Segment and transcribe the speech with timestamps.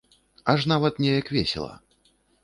[0.53, 1.73] Аж нават неяк весела.